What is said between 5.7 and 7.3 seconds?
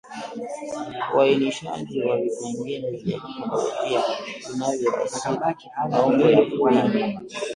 maumbo ya mofimu